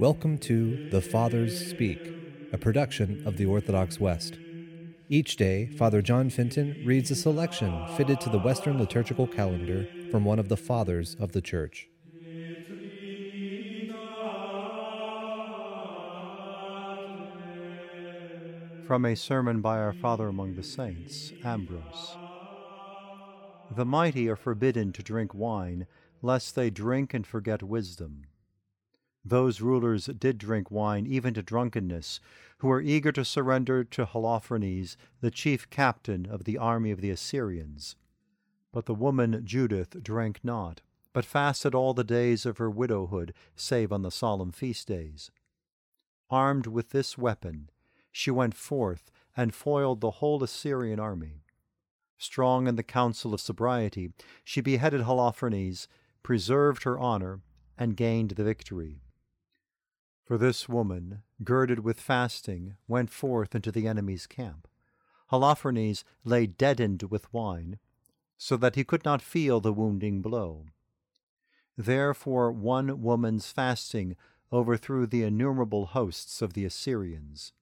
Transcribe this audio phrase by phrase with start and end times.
[0.00, 2.00] Welcome to The Fathers Speak,
[2.54, 4.38] a production of the Orthodox West.
[5.10, 10.24] Each day, Father John Fenton reads a selection fitted to the Western liturgical calendar from
[10.24, 11.90] one of the Fathers of the Church.
[18.86, 22.16] From a sermon by our Father among the Saints, Ambrose.
[23.76, 25.86] The mighty are forbidden to drink wine,
[26.22, 28.24] lest they drink and forget wisdom.
[29.30, 32.18] Those rulers did drink wine even to drunkenness,
[32.58, 37.10] who were eager to surrender to Holofernes, the chief captain of the army of the
[37.10, 37.94] Assyrians.
[38.72, 40.80] But the woman Judith drank not,
[41.12, 45.30] but fasted all the days of her widowhood, save on the solemn feast days.
[46.28, 47.70] Armed with this weapon,
[48.10, 51.44] she went forth and foiled the whole Assyrian army.
[52.18, 55.86] Strong in the counsel of sobriety, she beheaded Holofernes,
[56.24, 57.42] preserved her honor,
[57.78, 59.02] and gained the victory.
[60.30, 64.68] For this woman, girded with fasting, went forth into the enemy's camp.
[65.32, 67.80] Holofernes lay deadened with wine,
[68.38, 70.66] so that he could not feel the wounding blow.
[71.76, 74.14] Therefore, one woman's fasting
[74.52, 77.52] overthrew the innumerable hosts of the Assyrians.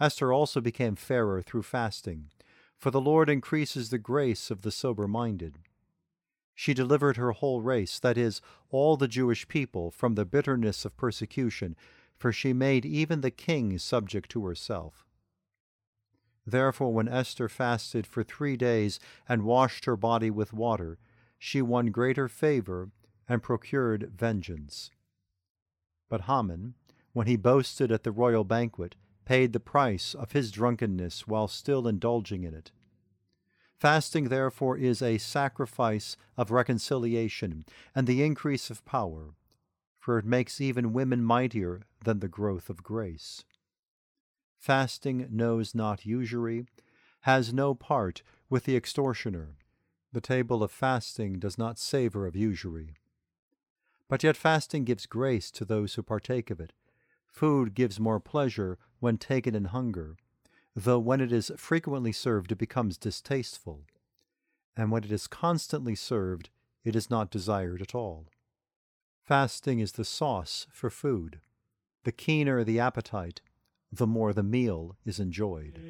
[0.00, 2.32] Esther also became fairer through fasting,
[2.76, 5.60] for the Lord increases the grace of the sober minded
[6.60, 10.94] she delivered her whole race, that is, all the Jewish people, from the bitterness of
[10.94, 11.74] persecution,
[12.18, 15.06] for she made even the king subject to herself.
[16.44, 20.98] Therefore, when Esther fasted for three days and washed her body with water,
[21.38, 22.90] she won greater favor
[23.26, 24.90] and procured vengeance.
[26.10, 26.74] But Haman,
[27.14, 31.88] when he boasted at the royal banquet, paid the price of his drunkenness while still
[31.88, 32.70] indulging in it.
[33.80, 37.64] Fasting, therefore, is a sacrifice of reconciliation
[37.94, 39.30] and the increase of power,
[39.98, 43.42] for it makes even women mightier than the growth of grace.
[44.58, 46.66] Fasting knows not usury,
[47.22, 48.20] has no part
[48.50, 49.56] with the extortioner.
[50.12, 52.96] The table of fasting does not savor of usury.
[54.10, 56.74] But yet fasting gives grace to those who partake of it.
[57.26, 60.16] Food gives more pleasure when taken in hunger
[60.74, 63.82] though when it is frequently served it becomes distasteful,
[64.76, 66.50] and when it is constantly served
[66.84, 68.26] it is not desired at all.
[69.24, 71.40] Fasting is the sauce for food.
[72.04, 73.40] The keener the appetite,
[73.92, 75.80] the more the meal is enjoyed.